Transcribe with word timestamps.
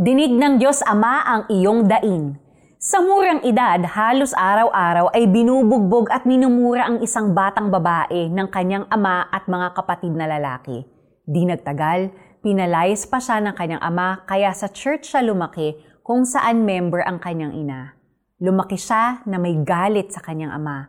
Dinig 0.00 0.32
ng 0.32 0.56
Diyos 0.56 0.80
Ama 0.88 1.20
ang 1.20 1.42
iyong 1.52 1.84
daing. 1.84 2.32
Sa 2.80 3.04
murang 3.04 3.44
edad, 3.44 3.76
halos 3.84 4.32
araw-araw 4.32 5.12
ay 5.12 5.28
binubugbog 5.28 6.08
at 6.08 6.24
minumura 6.24 6.88
ang 6.88 7.04
isang 7.04 7.36
batang 7.36 7.68
babae 7.68 8.32
ng 8.32 8.48
kanyang 8.48 8.88
ama 8.88 9.28
at 9.28 9.44
mga 9.44 9.76
kapatid 9.76 10.16
na 10.16 10.24
lalaki. 10.24 10.88
Di 11.28 11.44
nagtagal, 11.44 12.08
pinalayas 12.40 13.04
pa 13.04 13.20
siya 13.20 13.44
ng 13.44 13.52
kanyang 13.52 13.84
ama 13.84 14.24
kaya 14.24 14.48
sa 14.56 14.72
church 14.72 15.12
siya 15.12 15.20
lumaki 15.20 15.76
kung 16.00 16.24
saan 16.24 16.64
member 16.64 17.04
ang 17.04 17.20
kanyang 17.20 17.52
ina. 17.52 17.92
Lumaki 18.40 18.80
siya 18.80 19.20
na 19.28 19.36
may 19.36 19.60
galit 19.60 20.08
sa 20.08 20.24
kanyang 20.24 20.56
ama. 20.56 20.88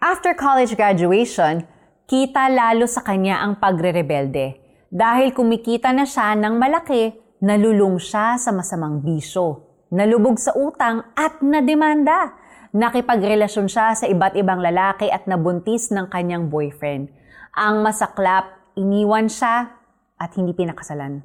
After 0.00 0.32
college 0.32 0.72
graduation, 0.72 1.68
kita 2.08 2.48
lalo 2.48 2.88
sa 2.88 3.04
kanya 3.04 3.44
ang 3.44 3.60
pagre-rebelde 3.60 4.56
dahil 4.88 5.36
kumikita 5.36 5.92
na 5.92 6.08
siya 6.08 6.32
ng 6.32 6.56
malaki, 6.56 7.27
nalulung 7.38 8.02
siya 8.02 8.38
sa 8.38 8.50
masamang 8.50 9.02
bisyo, 9.02 9.66
nalubog 9.94 10.38
sa 10.38 10.54
utang 10.54 11.06
at 11.14 11.42
nademanda. 11.42 12.34
Nakipagrelasyon 12.68 13.66
siya 13.66 13.96
sa 13.96 14.04
iba't 14.04 14.36
ibang 14.36 14.60
lalaki 14.60 15.08
at 15.08 15.24
nabuntis 15.24 15.88
ng 15.88 16.12
kanyang 16.12 16.52
boyfriend. 16.52 17.08
Ang 17.56 17.80
masaklap, 17.80 18.76
iniwan 18.76 19.26
siya 19.26 19.72
at 20.20 20.30
hindi 20.36 20.52
pinakasalan. 20.52 21.24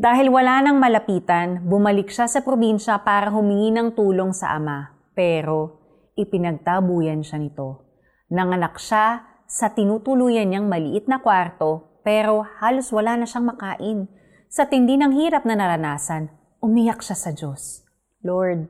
Dahil 0.00 0.32
wala 0.32 0.64
nang 0.64 0.80
malapitan, 0.80 1.68
bumalik 1.68 2.08
siya 2.08 2.26
sa 2.26 2.40
probinsya 2.40 3.04
para 3.04 3.28
humingi 3.28 3.70
ng 3.70 3.92
tulong 3.92 4.32
sa 4.32 4.56
ama. 4.56 4.96
Pero 5.12 5.78
ipinagtabuyan 6.16 7.20
siya 7.20 7.38
nito. 7.38 7.86
Nanganak 8.32 8.80
siya 8.80 9.28
sa 9.44 9.76
tinutuluyan 9.76 10.48
niyang 10.48 10.66
maliit 10.66 11.04
na 11.04 11.20
kwarto 11.20 12.00
pero 12.02 12.42
halos 12.58 12.90
wala 12.90 13.20
na 13.20 13.28
siyang 13.28 13.52
makain. 13.52 14.10
Sa 14.52 14.68
tindi 14.68 15.00
ng 15.00 15.16
hirap 15.16 15.48
na 15.48 15.56
naranasan, 15.56 16.28
umiyak 16.60 17.00
siya 17.00 17.16
sa 17.16 17.32
Diyos. 17.32 17.88
Lord, 18.20 18.68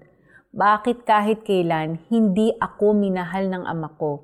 bakit 0.54 1.02
kahit 1.02 1.42
kailan 1.42 1.98
hindi 2.06 2.54
ako 2.62 2.94
minahal 2.94 3.50
ng 3.50 3.66
ama 3.66 3.90
ko? 3.98 4.22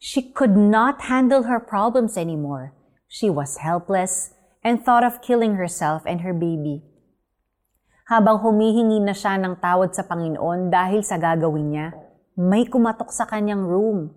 She 0.00 0.24
could 0.24 0.56
not 0.56 1.04
handle 1.04 1.44
her 1.44 1.60
problems 1.60 2.16
anymore. 2.16 2.72
She 3.04 3.28
was 3.28 3.60
helpless 3.60 4.32
and 4.64 4.80
thought 4.80 5.04
of 5.04 5.20
killing 5.20 5.60
herself 5.60 6.08
and 6.08 6.24
her 6.24 6.32
baby. 6.32 6.80
Habang 8.08 8.40
humihingi 8.40 9.04
na 9.04 9.12
siya 9.12 9.36
ng 9.36 9.60
tawad 9.60 9.92
sa 9.92 10.08
Panginoon 10.08 10.72
dahil 10.72 11.04
sa 11.04 11.20
gagawin 11.20 11.68
niya, 11.68 11.92
may 12.32 12.64
kumatok 12.64 13.12
sa 13.12 13.28
kanyang 13.28 13.60
room. 13.60 14.08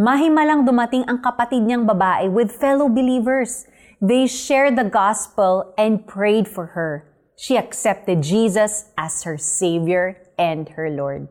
Mahimalang 0.00 0.64
dumating 0.64 1.04
ang 1.04 1.20
kapatid 1.20 1.60
niyang 1.60 1.84
babae 1.84 2.24
with 2.32 2.56
fellow 2.56 2.88
believers. 2.88 3.68
They 4.02 4.26
shared 4.26 4.74
the 4.74 4.90
gospel 4.90 5.78
and 5.78 6.02
prayed 6.02 6.50
for 6.50 6.74
her. 6.74 7.06
She 7.38 7.54
accepted 7.54 8.26
Jesus 8.26 8.90
as 8.98 9.22
her 9.22 9.38
Savior 9.38 10.18
and 10.34 10.66
her 10.74 10.90
Lord. 10.90 11.30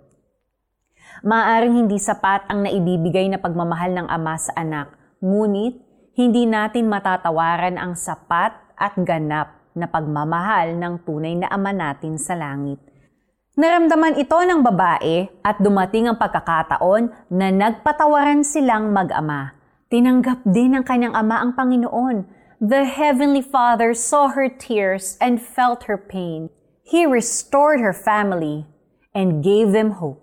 Maaring 1.19 1.75
hindi 1.75 1.99
sapat 1.99 2.47
ang 2.47 2.63
naibibigay 2.63 3.27
na 3.27 3.43
pagmamahal 3.43 3.91
ng 3.91 4.07
Ama 4.07 4.39
sa 4.39 4.55
anak, 4.55 4.87
ngunit 5.19 5.83
hindi 6.15 6.47
natin 6.47 6.87
matatawaran 6.87 7.75
ang 7.75 7.91
sapat 7.99 8.55
at 8.79 8.95
ganap 9.03 9.51
na 9.75 9.91
pagmamahal 9.91 10.71
ng 10.79 11.03
tunay 11.03 11.43
na 11.43 11.51
Ama 11.51 11.75
natin 11.75 12.15
sa 12.15 12.39
langit. 12.39 12.79
Naramdaman 13.59 14.15
ito 14.15 14.39
ng 14.39 14.63
babae 14.63 15.27
at 15.43 15.59
dumating 15.59 16.07
ang 16.07 16.15
pagkakataon 16.15 17.35
na 17.35 17.51
nagpatawaran 17.51 18.47
silang 18.47 18.95
mag-ama. 18.95 19.59
Tinanggap 19.91 20.47
din 20.47 20.79
ng 20.79 20.87
kanyang 20.87 21.19
ama 21.19 21.43
ang 21.43 21.51
Panginoon 21.51 22.39
The 22.61 22.85
Heavenly 22.85 23.41
Father 23.41 23.97
saw 23.97 24.37
her 24.37 24.45
tears 24.45 25.17
and 25.17 25.41
felt 25.41 25.89
her 25.89 25.97
pain. 25.97 26.53
He 26.85 27.09
restored 27.09 27.81
her 27.81 27.89
family 27.89 28.69
and 29.17 29.41
gave 29.41 29.73
them 29.73 29.97
hope. 29.97 30.21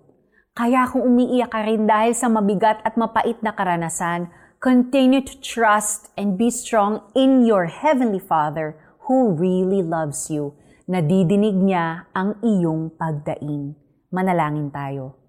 Kaya 0.55 0.87
kung 0.87 1.03
umiiyak 1.03 1.51
ka 1.51 1.67
rin 1.67 1.83
dahil 1.83 2.15
sa 2.15 2.31
mabigat 2.31 2.79
at 2.87 2.95
mapait 2.95 3.35
na 3.43 3.51
karanasan, 3.51 4.31
continue 4.63 5.19
to 5.19 5.35
trust 5.43 6.15
and 6.15 6.39
be 6.39 6.47
strong 6.47 7.03
in 7.11 7.43
your 7.43 7.67
Heavenly 7.67 8.23
Father 8.23 8.79
who 9.11 9.35
really 9.35 9.83
loves 9.83 10.31
you. 10.31 10.55
Nadidinig 10.87 11.59
niya 11.59 12.07
ang 12.15 12.39
iyong 12.39 12.95
pagdaing. 12.95 13.75
Manalangin 14.15 14.71
tayo. 14.71 15.19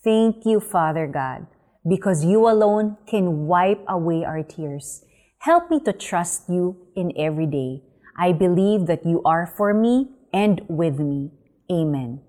Thank 0.00 0.48
you, 0.48 0.64
Father 0.64 1.04
God, 1.04 1.44
because 1.84 2.24
you 2.24 2.48
alone 2.48 2.96
can 3.04 3.44
wipe 3.44 3.84
away 3.84 4.24
our 4.24 4.40
tears. 4.40 5.04
Help 5.44 5.68
me 5.68 5.76
to 5.84 5.92
trust 5.92 6.48
you 6.48 6.72
in 6.96 7.12
every 7.20 7.44
day. 7.44 7.84
I 8.16 8.32
believe 8.32 8.88
that 8.88 9.04
you 9.04 9.20
are 9.28 9.44
for 9.44 9.76
me 9.76 10.08
and 10.32 10.64
with 10.72 10.96
me. 10.96 11.36
Amen. 11.68 12.24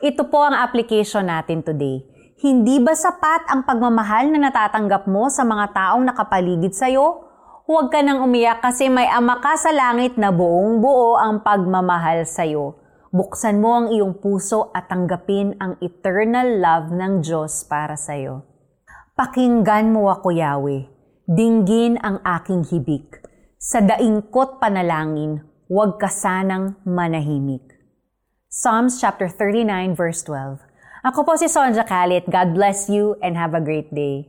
Ito 0.00 0.24
po 0.32 0.48
ang 0.48 0.56
application 0.56 1.28
natin 1.28 1.60
today. 1.60 2.08
Hindi 2.40 2.80
ba 2.80 2.96
sapat 2.96 3.52
ang 3.52 3.68
pagmamahal 3.68 4.32
na 4.32 4.48
natatanggap 4.48 5.04
mo 5.04 5.28
sa 5.28 5.44
mga 5.44 5.76
taong 5.76 6.08
nakapaligid 6.08 6.72
sa 6.72 6.88
iyo? 6.88 7.28
Huwag 7.68 7.92
ka 7.92 8.00
nang 8.00 8.24
umiyak 8.24 8.64
kasi 8.64 8.88
may 8.88 9.12
ama 9.12 9.44
ka 9.44 9.52
sa 9.60 9.68
langit 9.68 10.16
na 10.16 10.32
buong 10.32 10.80
buo 10.80 11.20
ang 11.20 11.44
pagmamahal 11.44 12.24
sa 12.24 12.48
iyo. 12.48 12.80
Buksan 13.12 13.60
mo 13.60 13.76
ang 13.76 13.86
iyong 13.92 14.24
puso 14.24 14.72
at 14.72 14.88
tanggapin 14.88 15.52
ang 15.60 15.76
eternal 15.84 16.48
love 16.64 16.96
ng 16.96 17.20
Diyos 17.20 17.68
para 17.68 17.92
sa 18.00 18.16
iyo. 18.16 18.40
Pakinggan 19.12 19.92
mo 19.92 20.08
ako, 20.08 20.32
Yahweh 20.32 20.96
dinggin 21.28 22.00
ang 22.00 22.24
aking 22.24 22.64
hibik. 22.72 23.20
Sa 23.60 23.84
daingkot 23.84 24.56
panalangin, 24.64 25.44
huwag 25.68 26.00
ka 26.00 26.08
sanang 26.08 26.80
manahimik. 26.88 27.68
Psalms 28.48 28.96
chapter 28.96 29.28
39 29.28 29.92
verse 29.92 30.24
12. 30.24 30.64
Ako 31.04 31.28
po 31.28 31.36
si 31.36 31.44
Sonja 31.52 31.84
Kalit. 31.84 32.24
God 32.32 32.56
bless 32.56 32.88
you 32.88 33.20
and 33.20 33.36
have 33.36 33.52
a 33.52 33.60
great 33.60 33.92
day. 33.92 34.24